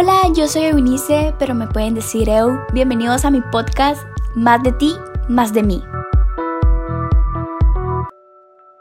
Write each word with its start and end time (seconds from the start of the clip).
Hola, 0.00 0.32
yo 0.32 0.46
soy 0.46 0.66
Eunice, 0.66 1.34
pero 1.40 1.56
me 1.56 1.66
pueden 1.66 1.94
decir 1.94 2.28
Eu. 2.28 2.56
Bienvenidos 2.72 3.24
a 3.24 3.32
mi 3.32 3.40
podcast 3.40 4.06
Más 4.36 4.62
de 4.62 4.70
ti, 4.70 4.94
más 5.28 5.52
de 5.52 5.64
mí. 5.64 5.82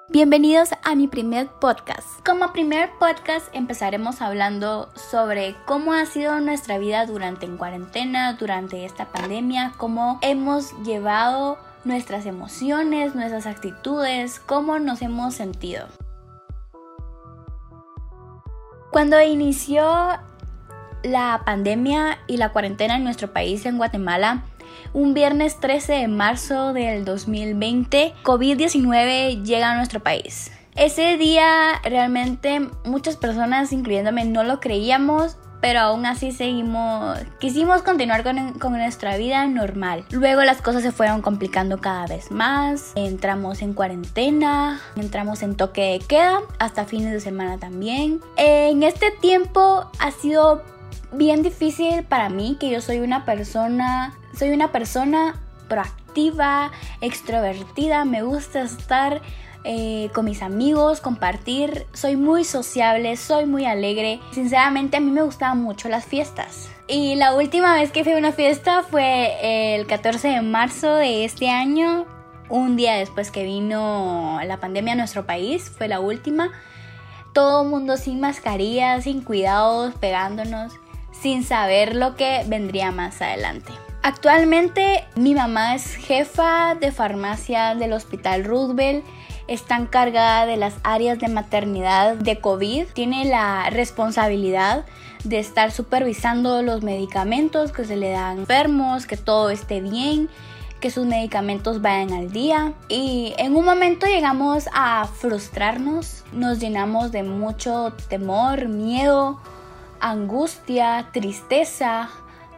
Bienvenidos 0.10 0.74
a 0.84 0.94
mi 0.94 1.08
primer 1.08 1.48
podcast. 1.48 2.24
Como 2.24 2.54
primer 2.54 2.92
podcast 3.00 3.48
empezaremos 3.54 4.22
hablando 4.22 4.90
sobre 4.94 5.56
cómo 5.66 5.92
ha 5.94 6.06
sido 6.06 6.40
nuestra 6.40 6.78
vida 6.78 7.08
durante 7.08 7.48
en 7.48 7.58
cuarentena, 7.58 8.34
durante 8.34 8.86
esta 8.86 9.06
pandemia, 9.06 9.74
cómo 9.78 10.20
hemos 10.22 10.72
llevado 10.84 11.58
nuestras 11.84 12.28
emociones, 12.28 13.16
nuestras 13.16 13.48
actitudes, 13.48 14.40
cómo 14.40 14.78
nos 14.78 15.02
hemos 15.02 15.34
sentido. 15.34 15.88
Cuando 18.92 19.20
inició 19.20 20.20
la 21.04 21.42
pandemia 21.46 22.20
y 22.28 22.38
la 22.38 22.50
cuarentena 22.50 22.96
en 22.96 23.04
nuestro 23.04 23.32
país, 23.34 23.66
en 23.66 23.78
Guatemala, 23.78 24.44
un 24.94 25.14
viernes 25.14 25.60
13 25.60 25.94
de 25.94 26.08
marzo 26.08 26.74
del 26.74 27.06
2020, 27.06 28.14
COVID-19 28.24 29.44
llega 29.44 29.72
a 29.72 29.76
nuestro 29.76 30.00
país. 30.00 30.52
Ese 30.76 31.18
día 31.18 31.82
realmente 31.84 32.70
muchas 32.86 33.16
personas, 33.16 33.74
incluyéndome, 33.74 34.26
no 34.26 34.44
lo 34.44 34.60
creíamos, 34.60 35.38
pero 35.60 35.80
aún 35.80 36.06
así 36.06 36.32
seguimos, 36.32 37.18
quisimos 37.40 37.82
continuar 37.82 38.24
con, 38.24 38.54
con, 38.60 38.74
nuestra 38.74 39.18
vida 39.18 39.48
normal. 39.48 40.06
Luego 40.12 40.44
las 40.44 40.62
cosas 40.62 40.84
se 40.84 40.92
fueron 40.92 41.24
complicando 41.24 41.80
cada 41.80 42.06
vez 42.06 42.32
más, 42.32 42.92
entramos 42.96 43.64
en 43.64 43.74
cuarentena, 43.74 44.80
entramos 44.96 45.42
en 45.42 45.56
toque 45.56 45.94
de 45.94 46.00
queda, 46.00 46.42
hasta 46.60 46.86
fines 46.86 47.12
de 47.12 47.20
semana 47.22 47.58
también. 47.58 48.22
En 48.38 48.84
este 48.84 49.10
tiempo 49.10 49.90
ha 49.98 50.12
sido 50.12 50.62
bien 51.12 51.44
difícil 51.44 52.04
para 52.04 52.30
mí, 52.30 52.58
que 52.60 52.70
yo 52.70 52.82
soy 52.82 53.00
una 53.00 53.26
persona, 53.26 54.18
soy 54.38 54.52
una 54.52 54.72
persona 54.72 55.36
proactiva, 55.68 56.72
extrovertida, 57.02 58.06
me 58.06 58.22
gusta 58.22 58.62
estar 58.62 59.22
eh, 59.64 60.10
con 60.14 60.26
mis 60.26 60.42
amigos, 60.42 61.02
compartir, 61.02 61.88
soy 61.92 62.16
muy 62.16 62.44
sociable, 62.44 63.18
soy 63.18 63.46
muy 63.46 63.66
alegre. 63.66 64.20
Sinceramente 64.32 64.98
a 64.98 65.00
mí 65.00 65.12
me 65.12 65.24
gustaban 65.24 65.62
mucho 65.62 65.90
las 65.90 66.06
fiestas. 66.06 66.70
Y 66.88 67.16
la 67.16 67.34
última 67.34 67.76
vez 67.76 67.92
que 67.92 68.04
fui 68.04 68.14
a 68.14 68.18
una 68.18 68.32
fiesta 68.32 68.84
fue 68.84 69.76
el 69.76 69.86
14 69.86 70.30
de 70.30 70.42
marzo 70.42 70.96
de 70.96 71.26
este 71.26 71.50
año, 71.50 72.06
un 72.50 72.78
día 72.78 72.96
después 72.96 73.30
que 73.30 73.44
vino 73.44 74.40
la 74.46 74.58
pandemia 74.58 74.94
a 74.94 74.96
nuestro 74.96 75.26
país, 75.26 75.70
fue 75.70 75.90
la 75.90 76.00
última. 76.00 76.52
Todo 77.38 77.64
mundo 77.64 77.98
sin 77.98 78.20
mascarillas, 78.20 79.04
sin 79.04 79.22
cuidados, 79.22 79.94
pegándonos 80.00 80.74
sin 81.12 81.44
saber 81.44 81.96
lo 81.96 82.16
que 82.16 82.44
vendría 82.48 82.92
más 82.92 83.22
adelante. 83.22 83.72
Actualmente 84.02 85.04
mi 85.14 85.36
mamá 85.36 85.76
es 85.76 85.94
jefa 85.98 86.74
de 86.74 86.92
farmacia 86.92 87.76
del 87.76 87.94
Hospital 87.94 88.44
Roosevelt. 88.44 89.06
Está 89.48 89.78
encargada 89.78 90.48
de 90.48 90.58
las 90.58 90.78
áreas 90.82 91.20
de 91.20 91.28
maternidad 91.28 92.16
de 92.16 92.40
COVID, 92.40 92.88
tiene 92.94 93.26
la 93.26 93.70
responsabilidad 93.70 94.84
de 95.24 95.38
estar 95.38 95.72
supervisando 95.72 96.64
los 96.64 96.82
medicamentos 96.82 97.72
que 97.72 97.86
se 97.86 97.98
le 97.98 98.10
dan 98.10 98.40
enfermos, 98.40 99.06
que 99.06 99.16
todo 99.16 99.52
esté 99.52 99.80
bien, 99.80 100.28
que 100.80 100.92
sus 100.92 101.06
medicamentos 101.06 101.82
vayan 101.82 102.14
al 102.14 102.32
día. 102.32 102.74
Y 102.90 103.34
en 103.38 103.56
un 103.56 103.66
momento 103.66 104.06
llegamos 104.06 104.68
a 104.74 105.06
frustrarnos, 105.06 106.24
nos 106.32 106.60
llenamos 106.60 107.12
de 107.12 107.24
mucho 107.24 107.94
temor, 108.10 108.68
miedo, 108.68 109.40
angustia, 110.00 111.10
tristeza, 111.12 112.10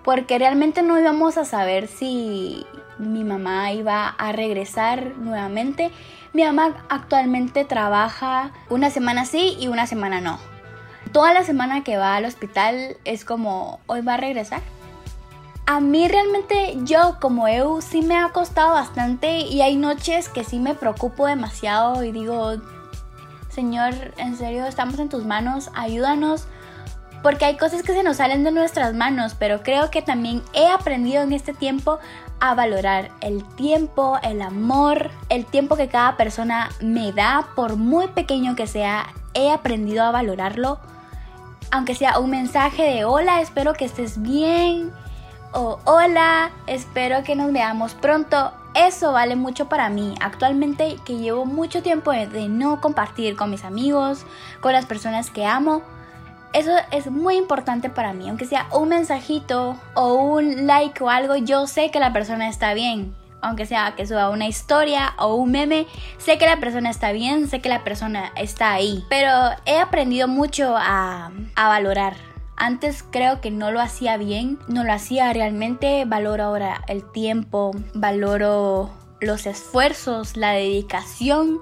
porque 0.04 0.40
realmente 0.40 0.82
no 0.82 1.00
íbamos 1.00 1.38
a 1.38 1.46
saber 1.46 1.88
si 1.88 2.66
mi 2.98 3.24
mamá 3.24 3.72
iba 3.72 4.08
a 4.08 4.32
regresar 4.32 5.16
nuevamente. 5.18 5.92
Mi 6.34 6.44
mamá 6.44 6.86
actualmente 6.90 7.66
trabaja 7.66 8.52
una 8.70 8.90
semana 8.90 9.26
sí 9.26 9.58
y 9.60 9.68
una 9.68 9.88
semana 9.88 10.22
no. 10.22 10.40
Toda 11.12 11.34
la 11.34 11.44
semana 11.44 11.84
que 11.84 11.98
va 11.98 12.16
al 12.16 12.26
hospital 12.26 12.98
es 13.04 13.26
como, 13.26 13.80
hoy 13.88 14.02
va 14.02 14.16
a 14.16 14.18
regresar. 14.18 14.62
A 15.72 15.82
mí 15.82 16.08
realmente 16.08 16.80
yo 16.84 17.18
como 17.22 17.48
Eu 17.48 17.80
sí 17.84 18.02
me 18.02 18.18
ha 18.18 18.30
costado 18.30 18.72
bastante 18.72 19.42
y 19.42 19.62
hay 19.62 19.76
noches 19.76 20.28
que 20.28 20.44
sí 20.44 20.58
me 20.58 20.74
preocupo 20.74 21.28
demasiado 21.28 22.04
y 22.04 22.12
digo, 22.12 22.54
Señor, 23.50 23.94
en 24.18 24.36
serio, 24.36 24.66
estamos 24.66 24.98
en 24.98 25.10
tus 25.10 25.26
manos, 25.26 25.70
ayúdanos 25.76 26.48
porque 27.22 27.46
hay 27.46 27.56
cosas 27.56 27.84
que 27.84 27.94
se 27.94 28.02
nos 28.02 28.18
salen 28.18 28.44
de 28.44 28.52
nuestras 28.52 28.96
manos, 28.96 29.36
pero 29.38 29.62
creo 29.62 29.92
que 29.92 30.02
también 30.02 30.42
he 30.54 30.68
aprendido 30.68 31.22
en 31.22 31.34
este 31.34 31.54
tiempo 31.54 32.00
a 32.40 32.56
valorar 32.56 33.12
el 33.22 33.44
tiempo, 33.50 34.18
el 34.24 34.42
amor, 34.42 35.12
el 35.30 35.46
tiempo 35.46 35.76
que 35.76 35.88
cada 35.88 36.18
persona 36.18 36.70
me 36.82 37.12
da, 37.12 37.50
por 37.56 37.76
muy 37.76 38.08
pequeño 38.08 38.56
que 38.56 38.66
sea, 38.66 39.14
he 39.36 39.52
aprendido 39.52 40.04
a 40.04 40.10
valorarlo. 40.10 40.80
Aunque 41.70 41.94
sea 41.94 42.18
un 42.18 42.32
mensaje 42.32 42.82
de 42.82 43.06
hola, 43.06 43.40
espero 43.40 43.74
que 43.74 43.86
estés 43.86 44.20
bien. 44.20 44.92
O 45.52 45.80
hola, 45.86 46.52
espero 46.68 47.24
que 47.24 47.36
nos 47.36 47.52
veamos 47.52 47.94
pronto. 47.96 48.52
Eso 48.76 49.12
vale 49.12 49.36
mucho 49.36 49.68
para 49.68 49.90
mí. 49.90 50.14
Actualmente 50.22 50.98
que 51.06 51.18
llevo 51.18 51.46
mucho 51.46 51.82
tiempo 51.82 52.12
de 52.12 52.48
no 52.48 52.82
compartir 52.82 53.36
con 53.36 53.50
mis 53.50 53.64
amigos, 53.64 54.26
con 54.62 54.74
las 54.74 54.86
personas 54.86 55.32
que 55.32 55.46
amo 55.46 55.82
eso 56.54 56.72
es 56.92 57.12
muy 57.12 57.36
importante 57.36 57.90
para 57.90 58.14
mí, 58.14 58.28
aunque 58.28 58.46
sea 58.46 58.68
un 58.72 58.90
mensajito 58.90 59.80
o 59.94 60.14
un 60.14 60.66
like 60.66 61.04
o 61.04 61.10
algo, 61.10 61.36
yo 61.36 61.68
sé 61.68 61.92
que 61.92 62.00
la 62.00 62.12
persona 62.14 62.50
está 62.50 62.74
bien. 62.74 63.16
Aunque 63.42 63.66
sea 63.66 63.94
que 63.96 64.06
suba 64.06 64.30
una 64.30 64.48
historia 64.48 65.14
o 65.18 65.36
un 65.36 65.52
meme, 65.52 65.88
sé 66.18 66.38
que 66.38 66.46
la 66.46 66.60
persona 66.60 66.90
está 66.90 67.14
bien, 67.14 67.48
sé 67.48 67.62
que 67.62 67.70
la 67.70 67.86
persona 67.86 68.34
está 68.36 68.74
ahí. 68.74 69.06
Pero 69.10 69.32
he 69.66 69.78
aprendido 69.78 70.28
mucho 70.28 70.76
a, 70.76 71.32
a 71.56 71.68
valorar. 71.70 72.29
Antes 72.60 73.04
creo 73.10 73.40
que 73.40 73.52
no 73.52 73.72
lo 73.72 73.80
hacía 73.80 74.18
bien, 74.18 74.60
no 74.68 74.84
lo 74.84 74.92
hacía 74.92 75.32
realmente. 75.32 76.04
Valoro 76.06 76.44
ahora 76.44 76.84
el 76.88 77.10
tiempo, 77.10 77.72
valoro 77.94 78.92
los 79.22 79.46
esfuerzos, 79.46 80.36
la 80.36 80.52
dedicación 80.52 81.60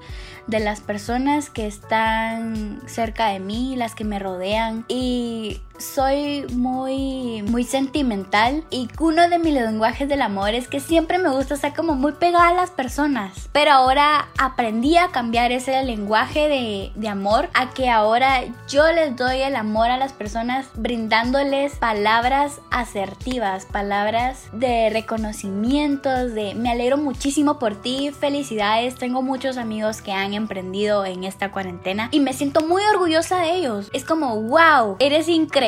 de 0.47 0.59
las 0.59 0.81
personas 0.81 1.49
que 1.51 1.67
están 1.67 2.81
cerca 2.87 3.27
de 3.27 3.39
mí, 3.39 3.75
las 3.75 3.93
que 3.93 4.05
me 4.05 4.17
rodean 4.17 4.85
y 4.87 5.61
soy 5.79 6.45
muy 6.53 7.43
muy 7.43 7.63
sentimental 7.63 8.63
y 8.69 8.87
uno 8.99 9.29
de 9.29 9.39
mis 9.39 9.53
lenguajes 9.53 10.09
del 10.09 10.21
amor 10.21 10.49
es 10.53 10.67
que 10.67 10.79
siempre 10.79 11.17
me 11.17 11.29
gusta 11.29 11.55
estar 11.55 11.73
como 11.73 11.95
muy 11.95 12.13
pegada 12.13 12.49
a 12.49 12.53
las 12.53 12.71
personas. 12.71 13.49
Pero 13.51 13.71
ahora 13.71 14.27
aprendí 14.37 14.97
a 14.97 15.09
cambiar 15.09 15.51
ese 15.51 15.81
lenguaje 15.83 16.47
de, 16.47 16.91
de 16.95 17.07
amor 17.07 17.49
a 17.53 17.71
que 17.71 17.89
ahora 17.89 18.43
yo 18.67 18.91
les 18.91 19.15
doy 19.15 19.41
el 19.41 19.55
amor 19.55 19.89
a 19.89 19.97
las 19.97 20.13
personas 20.13 20.67
brindándoles 20.75 21.75
palabras 21.75 22.59
asertivas 22.71 23.65
palabras 23.65 24.47
de 24.53 24.89
reconocimientos 24.89 26.33
de 26.33 26.55
me 26.55 26.71
alegro 26.71 26.97
muchísimo 26.97 27.59
por 27.59 27.81
ti 27.81 28.11
felicidades 28.17 28.95
tengo 28.95 29.21
muchos 29.21 29.57
amigos 29.57 30.01
que 30.01 30.11
han 30.11 30.33
emprendido 30.33 31.05
en 31.05 31.23
esta 31.23 31.51
cuarentena 31.51 32.09
y 32.11 32.19
me 32.19 32.33
siento 32.33 32.61
muy 32.61 32.83
orgullosa 32.93 33.39
de 33.39 33.55
ellos 33.55 33.89
es 33.93 34.03
como 34.03 34.41
wow 34.41 34.95
eres 34.99 35.27
increíble 35.27 35.66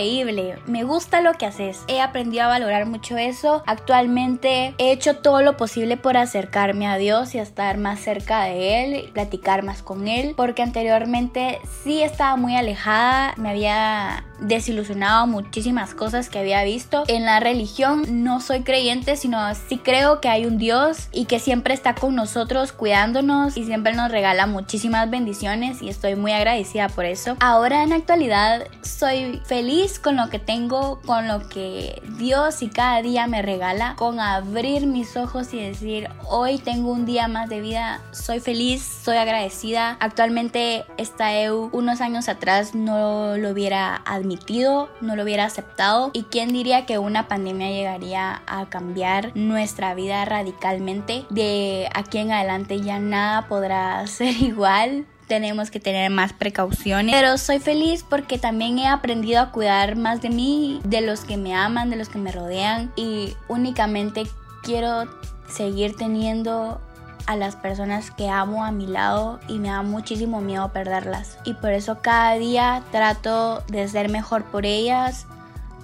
me 0.66 0.84
gusta 0.84 1.22
lo 1.22 1.34
que 1.34 1.46
haces. 1.46 1.84
He 1.88 2.00
aprendido 2.00 2.44
a 2.44 2.48
valorar 2.48 2.86
mucho 2.86 3.18
eso. 3.18 3.64
Actualmente 3.66 4.74
he 4.78 4.92
hecho 4.92 5.18
todo 5.18 5.42
lo 5.42 5.58
posible 5.58 5.98
por 5.98 6.16
acercarme 6.16 6.88
a 6.88 6.98
Dios 6.98 7.36
y 7.36 7.40
estar 7.40 7.78
más 7.78 8.00
cerca 8.00 8.44
de 8.44 8.84
Él, 8.84 9.10
platicar 9.12 9.64
más 9.64 9.84
con 9.84 10.08
Él, 10.08 10.36
porque 10.38 10.62
anteriormente 10.62 11.60
sí 11.84 12.02
estaba 12.02 12.38
muy 12.38 12.56
alejada, 12.56 13.34
me 13.38 13.50
había 13.50 14.24
desilusionado 14.40 15.28
muchísimas 15.28 15.94
cosas 15.94 16.30
que 16.30 16.40
había 16.40 16.63
visto. 16.63 17.04
En 17.07 17.25
la 17.25 17.40
religión 17.40 18.24
no 18.24 18.40
soy 18.40 18.62
creyente, 18.62 19.18
sino 19.18 19.40
sí 19.68 19.78
creo 19.78 20.22
que 20.22 20.30
hay 20.30 20.46
un 20.46 20.57
Dios 20.57 21.10
y 21.12 21.25
que 21.25 21.40
siempre 21.40 21.74
está 21.74 21.96
con 21.96 22.16
nosotros 22.16 22.72
cuidándonos 22.72 23.57
y 23.57 23.66
siempre 23.66 23.94
nos 23.94 24.12
regala 24.12 24.48
muchísimas 24.48 25.10
bendiciones 25.10 25.81
y 25.81 25.90
estoy 25.90 26.16
muy 26.16 26.31
agradecida 26.31 26.88
por 26.90 27.06
eso. 27.06 27.36
Ahora 27.40 27.84
en 27.84 27.94
actualidad 27.94 28.66
soy 28.81 29.42
feliz 29.46 29.88
con 29.97 30.15
lo 30.15 30.30
que 30.30 30.38
tengo, 30.38 31.00
con 31.06 31.27
lo 31.27 31.50
que 31.50 32.01
Dios 32.18 32.62
y 32.62 32.69
cada 32.69 33.01
día 33.01 33.25
me 33.25 33.41
regala, 33.41 33.95
con 33.95 34.19
abrir 34.19 34.86
mis 34.86 35.18
ojos 35.18 35.53
y 35.53 35.59
decir, 35.59 36.09
hoy 36.27 36.59
tengo 36.59 36.91
un 36.91 37.06
día 37.06 37.27
más 37.27 37.50
de 37.50 37.62
vida, 37.62 38.01
soy 38.12 38.39
feliz, 38.39 38.83
soy 38.83 39.18
agradecida. 39.18 39.97
Actualmente 40.00 40.86
esta 40.97 41.33
EU 41.33 41.69
unos 41.71 42.01
años 42.01 42.30
atrás 42.30 42.75
no 42.75 43.38
lo 43.38 43.50
hubiera 43.50 44.01
admitido 44.06 44.59
no 45.01 45.15
lo 45.15 45.24
hubiera 45.24 45.45
aceptado. 45.45 46.12
¿Y 46.13 46.24
quién 46.24 46.50
diría 46.50 46.86
que 46.86 46.97
una 46.97 47.27
pandemia 47.27 47.69
llegaría 47.69 48.41
a 48.47 48.68
cambiar 48.69 49.31
nuestra 49.36 49.94
vida 49.94 50.25
radicalmente? 50.25 51.25
De 51.30 51.89
aquí 51.94 52.18
en 52.18 52.31
adelante 52.31 52.81
ya 52.81 53.00
nada 53.00 53.47
podrá 53.47 54.06
ser 54.07 54.36
igual 54.41 55.06
tenemos 55.30 55.72
que 55.72 55.80
tener 55.80 56.12
más 56.12 56.34
precauciones. 56.34 57.16
Pero 57.16 57.38
soy 57.38 57.60
feliz 57.60 58.04
porque 58.04 58.38
también 58.38 58.80
he 58.80 58.88
aprendido 58.88 59.40
a 59.40 59.52
cuidar 59.52 59.96
más 59.96 60.22
de 60.22 60.30
mí, 60.30 60.81
de 60.84 61.00
los 61.00 61.22
que 61.22 61.38
me 61.38 61.56
aman, 61.56 61.90
de 61.90 61.96
los 61.96 62.10
que 62.10 62.18
me 62.18 62.34
rodean 62.34 62.92
y 62.98 63.34
únicamente 63.48 64.28
quiero 64.64 65.08
seguir 65.48 65.96
teniendo 65.96 66.81
a 67.28 67.36
las 67.36 67.56
personas 67.56 68.10
que 68.10 68.28
amo 68.28 68.66
a 68.66 68.72
mi 68.72 68.88
lado 68.88 69.40
y 69.48 69.60
me 69.60 69.70
da 69.70 69.84
muchísimo 69.84 70.42
miedo 70.42 70.74
perderlas. 70.74 71.38
Y 71.46 71.54
por 71.54 71.72
eso 71.72 72.00
cada 72.02 72.34
día 72.34 72.84
trato 72.92 73.62
de 73.68 73.88
ser 73.88 74.10
mejor 74.10 74.46
por 74.46 74.66
ellas, 74.66 75.28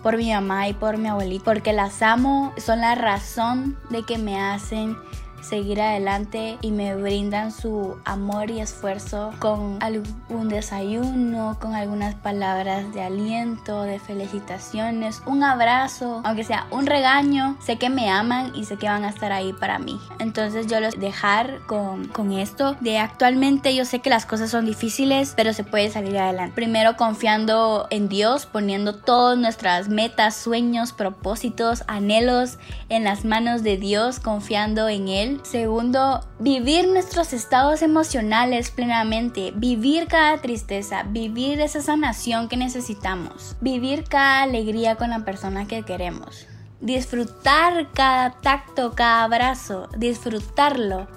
por 0.01 0.17
mi 0.17 0.31
mamá 0.31 0.67
y 0.67 0.73
por 0.73 0.97
mi 0.97 1.07
abuelita, 1.07 1.45
porque 1.45 1.71
las 1.71 2.01
amo, 2.01 2.51
son 2.57 2.81
la 2.81 2.95
razón 2.95 3.77
de 3.91 4.03
que 4.03 4.17
me 4.17 4.41
hacen 4.41 4.97
seguir 5.47 5.81
adelante 5.81 6.57
y 6.61 6.71
me 6.71 6.95
brindan 6.95 7.51
su 7.51 7.97
amor 8.05 8.49
y 8.49 8.59
esfuerzo 8.59 9.31
con 9.39 9.77
algún 9.81 10.49
desayuno, 10.49 11.57
con 11.59 11.75
algunas 11.75 12.15
palabras 12.15 12.93
de 12.93 13.01
aliento, 13.01 13.83
de 13.83 13.99
felicitaciones, 13.99 15.21
un 15.25 15.43
abrazo, 15.43 16.21
aunque 16.23 16.43
sea 16.43 16.67
un 16.71 16.85
regaño, 16.85 17.57
sé 17.61 17.77
que 17.77 17.89
me 17.89 18.09
aman 18.09 18.53
y 18.55 18.65
sé 18.65 18.77
que 18.77 18.87
van 18.87 19.03
a 19.03 19.09
estar 19.09 19.31
ahí 19.31 19.53
para 19.53 19.79
mí. 19.79 19.99
Entonces 20.19 20.67
yo 20.67 20.79
los 20.79 20.99
dejar 20.99 21.59
con, 21.67 22.07
con 22.07 22.31
esto 22.31 22.75
de 22.79 22.97
actualmente 22.97 23.75
yo 23.75 23.85
sé 23.85 23.99
que 23.99 24.09
las 24.09 24.25
cosas 24.25 24.49
son 24.49 24.65
difíciles, 24.65 25.33
pero 25.35 25.53
se 25.53 25.63
puede 25.63 25.89
salir 25.89 26.17
adelante. 26.17 26.55
Primero 26.55 26.97
confiando 26.97 27.87
en 27.89 28.09
Dios, 28.09 28.45
poniendo 28.45 28.95
todas 28.95 29.37
nuestras 29.37 29.89
metas, 29.89 30.35
sueños, 30.35 30.93
propósitos, 30.93 31.83
anhelos 31.87 32.57
en 32.89 33.03
las 33.03 33.25
manos 33.25 33.63
de 33.63 33.77
Dios, 33.77 34.19
confiando 34.19 34.89
en 34.89 35.07
Segundo, 35.43 36.21
vivir 36.39 36.87
nuestros 36.87 37.33
estados 37.33 37.81
emocionales 37.81 38.71
plenamente, 38.71 39.51
vivir 39.55 40.07
cada 40.07 40.37
tristeza, 40.37 41.03
vivir 41.03 41.61
esa 41.61 41.81
sanación 41.81 42.47
que 42.47 42.57
necesitamos, 42.57 43.55
vivir 43.61 44.03
cada 44.05 44.43
alegría 44.43 44.95
con 44.95 45.09
la 45.09 45.25
persona 45.25 45.67
que 45.67 45.83
queremos, 45.83 46.47
disfrutar 46.81 47.91
cada 47.93 48.31
tacto, 48.31 48.93
cada 48.93 49.23
abrazo, 49.23 49.89
disfrutarlo. 49.97 51.07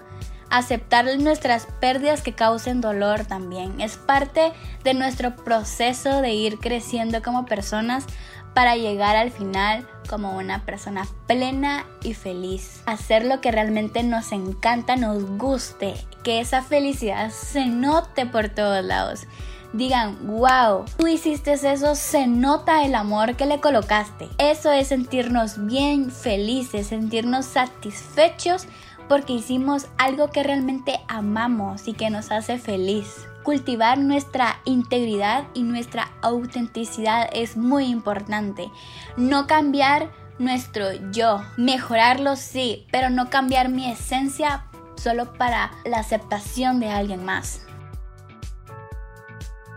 Aceptar 0.50 1.04
nuestras 1.18 1.66
pérdidas 1.78 2.22
que 2.22 2.32
causen 2.32 2.80
dolor 2.80 3.26
también. 3.26 3.82
Es 3.82 3.98
parte 3.98 4.54
de 4.82 4.94
nuestro 4.94 5.36
proceso 5.36 6.22
de 6.22 6.32
ir 6.32 6.58
creciendo 6.58 7.22
como 7.22 7.44
personas 7.44 8.06
para 8.54 8.74
llegar 8.74 9.14
al 9.14 9.30
final 9.30 9.86
como 10.08 10.36
una 10.36 10.64
persona 10.64 11.06
plena 11.26 11.86
y 12.02 12.14
feliz. 12.14 12.82
Hacer 12.86 13.24
lo 13.24 13.40
que 13.40 13.52
realmente 13.52 14.02
nos 14.02 14.32
encanta, 14.32 14.96
nos 14.96 15.24
guste, 15.38 15.94
que 16.24 16.40
esa 16.40 16.62
felicidad 16.62 17.30
se 17.30 17.66
note 17.66 18.26
por 18.26 18.48
todos 18.48 18.84
lados. 18.84 19.26
Digan, 19.72 20.26
wow, 20.26 20.86
tú 20.96 21.06
hiciste 21.06 21.52
eso, 21.52 21.94
se 21.94 22.26
nota 22.26 22.84
el 22.84 22.94
amor 22.94 23.36
que 23.36 23.44
le 23.44 23.60
colocaste. 23.60 24.28
Eso 24.38 24.72
es 24.72 24.88
sentirnos 24.88 25.66
bien, 25.66 26.10
felices, 26.10 26.86
sentirnos 26.86 27.44
satisfechos 27.44 28.66
porque 29.08 29.34
hicimos 29.34 29.86
algo 29.98 30.30
que 30.30 30.42
realmente 30.42 31.00
amamos 31.08 31.86
y 31.86 31.92
que 31.92 32.10
nos 32.10 32.30
hace 32.30 32.58
feliz. 32.58 33.26
Cultivar 33.48 33.96
nuestra 33.96 34.60
integridad 34.66 35.44
y 35.54 35.62
nuestra 35.62 36.10
autenticidad 36.20 37.30
es 37.32 37.56
muy 37.56 37.86
importante. 37.86 38.70
No 39.16 39.46
cambiar 39.46 40.10
nuestro 40.38 40.92
yo, 41.12 41.40
mejorarlo 41.56 42.36
sí, 42.36 42.86
pero 42.92 43.08
no 43.08 43.30
cambiar 43.30 43.70
mi 43.70 43.90
esencia 43.90 44.66
solo 44.96 45.32
para 45.32 45.70
la 45.86 45.98
aceptación 45.98 46.78
de 46.78 46.90
alguien 46.90 47.24
más. 47.24 47.62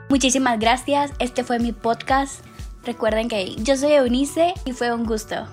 Muchísimas 0.10 0.60
gracias, 0.60 1.14
este 1.20 1.46
fue 1.46 1.58
mi 1.58 1.72
podcast. 1.72 2.44
Recuerden 2.84 3.30
que 3.30 3.56
yo 3.56 3.78
soy 3.78 3.94
Eunice 3.94 4.54
y 4.66 4.74
fue 4.74 4.94
un 4.94 5.06
gusto. 5.06 5.48